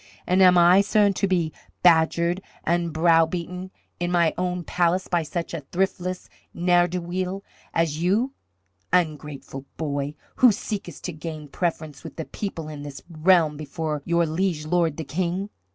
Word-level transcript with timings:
"And 0.25 0.41
am 0.41 0.57
I, 0.57 0.81
sirrah, 0.81 1.13
to 1.13 1.27
be 1.27 1.53
badgered 1.83 2.41
and 2.63 2.91
browbeaten 2.91 3.69
in 3.99 4.09
my 4.11 4.33
own 4.35 4.63
palace 4.63 5.07
by 5.07 5.21
such 5.21 5.53
a 5.53 5.61
thriftless 5.61 6.27
ne'er 6.55 6.87
do 6.87 6.99
weel 6.99 7.43
as 7.71 8.01
you, 8.01 8.33
ungrateful 8.91 9.65
boy, 9.77 10.15
who 10.37 10.51
seekest 10.51 11.03
to 11.03 11.13
gain 11.13 11.47
preference 11.49 12.03
with 12.03 12.15
the 12.15 12.25
people 12.25 12.67
in 12.67 12.81
this 12.81 13.03
realm 13.11 13.57
before 13.57 14.01
your 14.03 14.25
liege 14.25 14.65
lord 14.65 14.97
the 14.97 15.03
King? 15.03 15.51